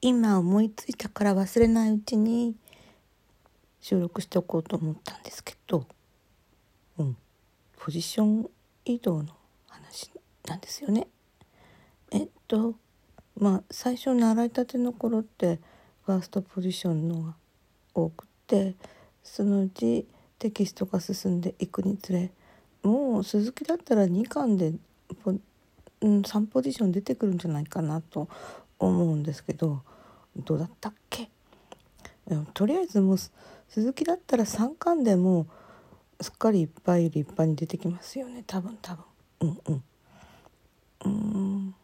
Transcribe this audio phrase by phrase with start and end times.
[0.00, 2.54] 今思いついたから忘れないうちに
[3.80, 5.86] 収録しておこうと思ったんですけど、
[6.98, 7.16] うん、
[7.76, 8.50] ポジション
[8.84, 9.34] 移動の
[9.66, 10.10] 話
[10.46, 11.08] なんですよね。
[12.12, 12.74] えっと
[13.36, 15.58] まあ最初習いたての頃って
[16.06, 17.34] ファーストポジションのが
[17.94, 18.76] 多くて
[19.24, 20.06] そのうち
[20.38, 22.30] テキストが進んでいくにつれ
[22.84, 24.72] もう鈴木だったら2巻で
[25.24, 25.34] ポ、う
[26.08, 28.28] ん、3ポジション出てくるんじゃないかなと
[28.78, 29.82] 思うんですけど
[30.38, 31.30] どうだったっけ？
[32.54, 33.18] とりあえずもう
[33.68, 35.46] 鈴木だったら3巻でも
[36.20, 38.44] すっかりいっぱい立派に出てきますよね。
[38.46, 39.04] 多分多分。
[39.40, 39.84] うんうん。
[41.04, 41.74] うん。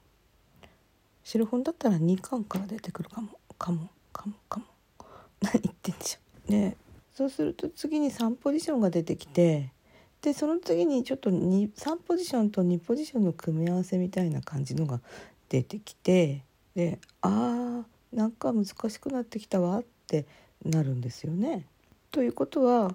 [1.23, 3.29] 白本だったら2巻から出てくるかも。
[3.59, 4.66] かもかもかも。
[5.41, 6.19] 何言ってんでしょ
[6.49, 6.51] う。
[6.51, 6.77] で
[7.15, 9.73] そうすると次に3ポジションが出てきて
[10.21, 15.01] でその次にちょっと3ポジションと2ポジションの組み合わせみたいな感じのが
[15.49, 16.45] 出てきて
[16.75, 20.24] であーなんか難しくなってきたわって
[20.65, 21.66] なるんですよね。
[22.12, 22.95] ということは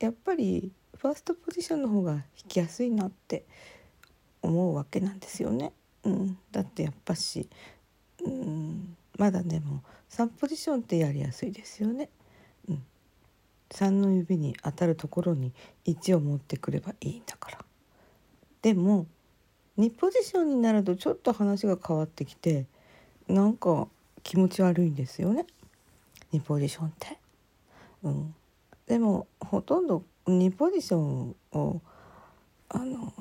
[0.00, 3.44] やっぱりファーストポジションの方が弾きやすいなって
[4.42, 5.72] 思うわけなんですよね。
[6.02, 7.48] うん、だってやっぱし、
[8.24, 12.08] うん、まだでも3ポジションってやりやすいですよね。
[12.68, 12.82] うん、
[13.70, 15.52] 3の指に当たるところに
[15.84, 17.64] 1を持ってくればいいんだから。
[18.62, 19.06] でも
[19.78, 22.66] 2ポジションになるとちょっと話が変わってきて
[23.28, 23.88] なんか
[24.26, 25.46] 気持ち悪いんですよね。
[26.32, 27.16] 2ポジションって。
[28.02, 28.34] うん、
[28.88, 31.80] でもほとんど2ポジションを
[32.68, 33.12] あの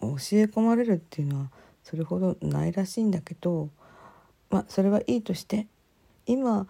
[0.00, 0.10] 教え
[0.44, 1.50] 込まれるっていうのは
[1.82, 3.68] それほどないらしいんだけど
[4.48, 5.66] まあそれはいいとして
[6.24, 6.68] 今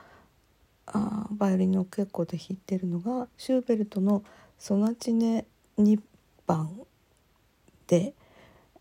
[0.87, 4.25] あバイオリンの稽古で弾いてるのがシューベルトの
[4.59, 5.45] 「ソナチネ
[5.79, 6.01] 2
[6.47, 6.75] 番」
[7.87, 8.15] で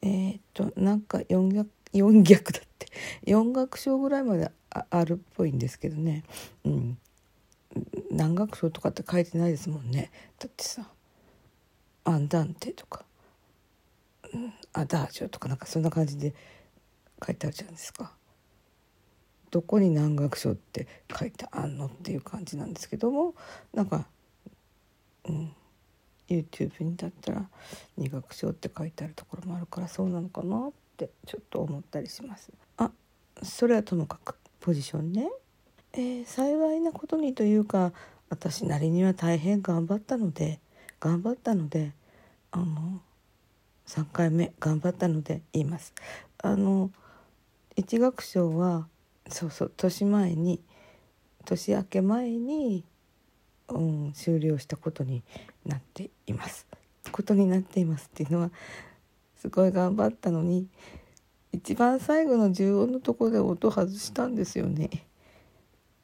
[0.02, 2.74] えー、っとなんか4逆4逆だって。
[3.26, 6.24] 4楽章ぐらいまであるっぽいんですけどね、
[6.66, 6.98] うん、
[8.12, 10.12] 何楽章とかって書いてないですもんね。
[10.40, 10.90] だってさ
[12.06, 13.06] 「アンダンテ」とか
[14.74, 16.34] 「アダージョ」とかなんかそんな感じで
[17.26, 18.16] 書いてあるじゃないですか。
[19.52, 23.36] どこに何楽章って書いてあんのっていう感じなんですけども
[23.72, 24.08] なんか、
[25.26, 25.56] うん、
[26.28, 27.48] YouTube にだったら
[28.00, 32.52] 2楽章って書いてあるところもあるからそうなのかなってちょっと思ったりします。
[32.78, 32.92] あ
[33.44, 34.36] それはともかく。
[34.64, 35.30] ポジションね。
[35.92, 37.92] えー、幸いなことにというか
[38.30, 40.62] 私なりには大変頑張ったので
[41.02, 41.92] 頑張ったので
[42.52, 43.02] あの
[43.86, 45.94] 3回目頑張ったので言います。
[46.42, 46.92] あの
[47.76, 48.88] 1楽章は
[49.28, 50.62] そうそう年前に
[51.44, 52.86] 年明け前に、
[53.68, 55.24] うん、終了したことに
[55.66, 56.66] なっています。
[57.12, 58.50] ことになっていますっていうのは
[59.42, 60.70] すごい頑張ったのに
[61.54, 64.90] 一番最後の重音のとこで音外したんですよね。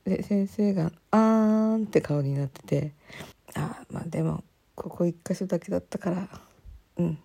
[0.06, 2.94] で先生が「あーん」って顔になってて
[3.56, 4.44] 「ああまあでも
[4.76, 6.30] ここ1箇所だけだったから
[6.98, 7.20] うん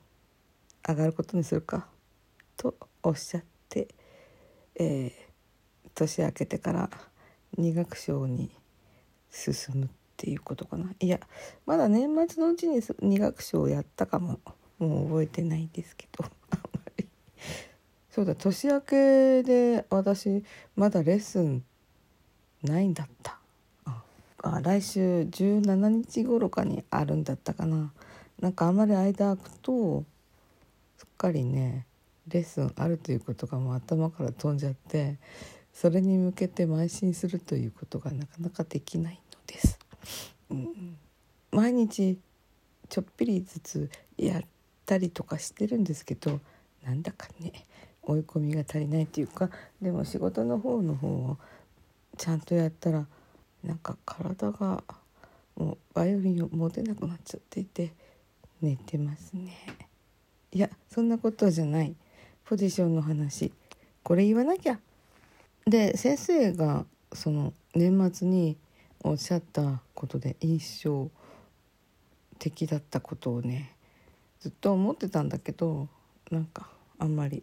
[0.86, 1.86] 上がることにするか」
[2.56, 3.88] とおっしゃって、
[4.74, 6.90] えー、年明けてから
[7.58, 8.50] 2学章に
[9.30, 11.20] 進むっていうことかないや
[11.66, 14.40] まだ年末のうちに2学章をやったかも
[14.78, 16.24] もう覚えてないですけど
[18.14, 20.44] そうだ年明けで私
[20.76, 21.64] まだレッスン
[22.62, 23.40] ないんだった。
[23.84, 24.60] あ。
[24.62, 27.92] 来週17日頃かにあるんだったかな。
[28.40, 30.04] なんかあんまり間空くと
[30.96, 31.86] すっかりね
[32.28, 35.18] レッスンあるということがもう頭から飛んじゃって
[35.72, 39.76] それに向けて邁進するということがなかなかできないのです。
[40.50, 40.96] うん、
[41.50, 42.16] 毎日
[42.88, 44.42] ちょっぴりずつやっ
[44.86, 46.38] たりとかしてるんですけど
[46.84, 47.64] なんだかね
[48.06, 49.50] 追い込みが足りないというか
[49.80, 51.38] でも仕事の方の方を
[52.16, 53.06] ちゃんとやったら
[53.62, 54.82] なんか体が
[55.56, 57.92] もうバイオリンを持てなくなっちゃっていて
[58.60, 59.52] 寝てますね。
[60.52, 61.94] いやそんなことじゃない。
[62.44, 63.52] ポジションの話。
[64.02, 64.78] これ言わなきゃ。
[65.66, 68.56] で先生がその年末に
[69.02, 71.10] おっしゃったことで印象
[72.38, 73.74] 的だったことをね
[74.40, 75.88] ずっと思ってたんだけど
[76.30, 76.68] なんか
[76.98, 77.42] あんまり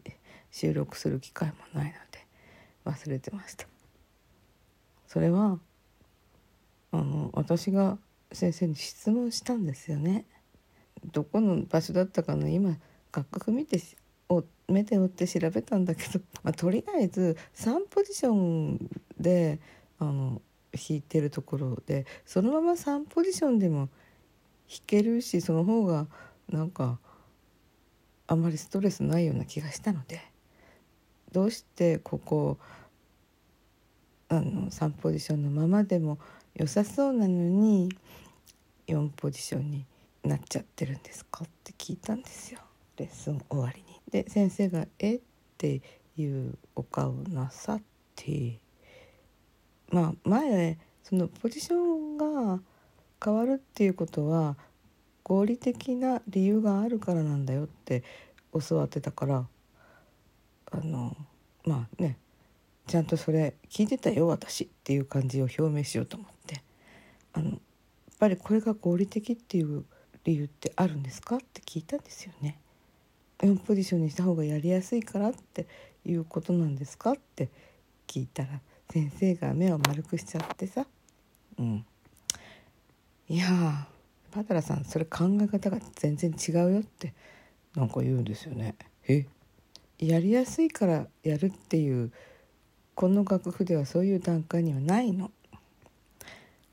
[0.51, 2.25] 収録する機会もないので
[2.85, 3.67] 忘れてました。
[5.07, 5.59] それは
[6.91, 7.97] あの私が
[8.31, 10.25] 先生に質問したんですよね。
[11.11, 12.77] どこの場所だったかの今
[13.13, 13.81] 楽譜見て
[14.29, 18.89] を目で追って調べたんだけど、 まあ、とりあえず3ポジション
[19.19, 19.59] で
[19.99, 20.41] あの
[20.73, 23.89] 弾いてるところでそのまま3ポジションでも
[24.69, 26.07] 弾けるしその方が
[26.47, 26.99] なんか
[28.31, 30.21] あまりストレスないような気がしたので
[31.33, 32.57] どうしてここ
[34.29, 36.17] あの3ポジションのままでも
[36.55, 37.89] 良さそうなのに
[38.87, 39.85] 4ポジションに
[40.23, 42.61] なっちゃってるんですかって聞いたんですよ
[42.95, 43.99] レッスン終わりに。
[44.09, 45.21] で先生が「えっ?」
[45.57, 45.81] て
[46.15, 47.81] いうお顔なさっ
[48.15, 48.61] て
[49.89, 52.61] まあ前そのポジションが
[53.21, 54.55] 変わるっていうことは
[55.23, 58.03] 合理的な理由があるからなんだよって
[58.67, 59.45] 教わってたから
[60.71, 61.15] あの
[61.65, 62.17] まあね
[62.87, 66.61] ちゃんとそれ聞いてたよ私っていう感じを表明しようと思って。
[67.33, 67.59] あのやっ
[68.19, 69.83] ぱりこれが合理的っていう
[70.23, 72.59] 理由ってあるんですかって聞いたんですよね。
[73.39, 75.65] 4ポジションにした方がやりやすいからって
[76.05, 77.49] いうことなんですかって
[78.05, 80.85] 聞いたら先生が目を丸くしちゃってさ
[81.57, 81.85] 「うん。
[83.27, 83.87] いや
[84.31, 87.13] パタラさんそれ考え方が全然違うよ」って
[87.75, 88.75] なんか言うんですよね。
[89.07, 89.25] え
[89.99, 92.11] やりやすいからやるっていう
[92.95, 95.31] この楽譜ではそういう段階にはないの。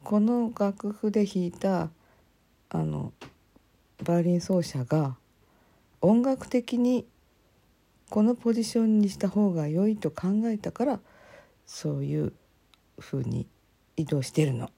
[0.04, 1.90] この楽譜で弾いた
[2.70, 3.12] あの
[4.04, 5.16] バイオリン奏者が
[6.00, 7.06] 音楽的に
[8.08, 11.00] このポジションにした方が良いと考えたから
[11.66, 12.32] そういう
[12.98, 13.46] 風に
[13.96, 14.70] 移動してるの。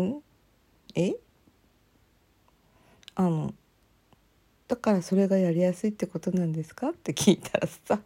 [0.00, 0.22] ん？
[0.94, 1.14] え？
[3.16, 3.54] あの
[4.66, 6.88] だからそれがやりやすいってことなんですか？
[6.90, 8.00] って聞いたらさ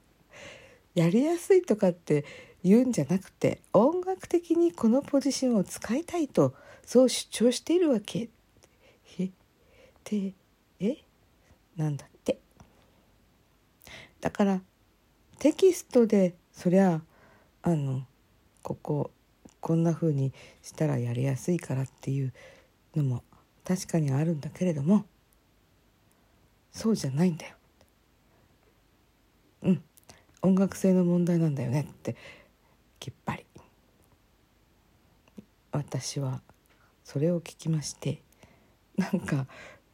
[0.95, 2.25] やりやすいとかって
[2.65, 8.29] 言うんじゃなくて音楽的にこのポジションを使いたいとそう主張しているわけ。
[9.19, 9.31] えっ
[10.05, 10.33] て
[10.81, 10.97] え
[11.77, 12.39] なんだって
[14.21, 14.61] だから
[15.39, 17.01] テキストでそりゃ
[17.63, 18.03] あの
[18.63, 19.11] ここ
[19.61, 20.33] こんな風に
[20.63, 22.33] したらやりやすいからっていう
[22.97, 23.23] のも
[23.69, 25.05] 確かにあるんだけれども
[26.73, 27.57] そうじゃないんだよ。
[29.63, 29.83] うん。
[30.41, 32.17] 音楽性の問題なんだよねって
[32.99, 33.45] きっぱり。
[35.71, 36.41] 私は
[37.05, 38.23] それを聞きまして
[38.97, 39.47] なんか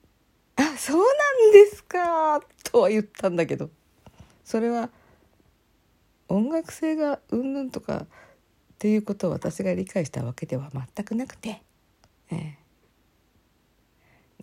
[0.57, 3.71] 「あそうなんですか」とは言ったんだけど
[4.45, 4.89] それは
[6.29, 8.07] 音楽性がうんぬんとかっ
[8.79, 11.63] ていうことを私が理解したわけでは全くなくて、
[12.31, 12.64] えー、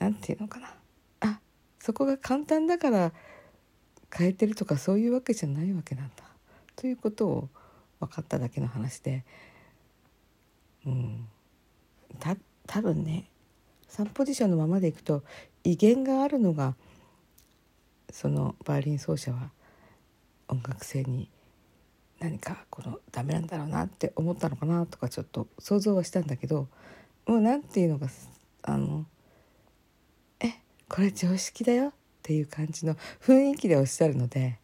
[0.01, 0.73] なんていうのかな。
[1.19, 1.39] あ
[1.77, 3.13] そこが簡単だから
[4.11, 6.23] 変えてるとかそういうわけじゃないわけなんだ。
[6.75, 7.49] ということを
[7.99, 9.23] 分かっただけの話で。
[10.87, 11.27] うん。
[12.19, 13.29] た多分ね
[13.89, 15.23] 3ポジションのままでいくと
[15.63, 16.75] 威厳があるのが
[18.09, 19.51] そのバイオリン奏者は
[20.47, 21.29] 音楽性に
[22.19, 26.67] 何かこのダメなんだろうなって思ったのかなとかちょっと想像はしたんだけど
[27.27, 28.07] もう何ていうのか
[28.63, 29.05] あの
[30.91, 34.59] 「これ常識だよ」っていう感じの雰囲気でおっしゃるので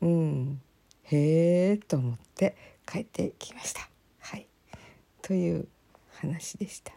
[0.00, 0.62] うん
[1.02, 2.56] へえと思って
[2.86, 3.88] 帰ってきました。
[4.20, 4.46] はい、
[5.22, 5.66] という
[6.12, 6.92] 話でした。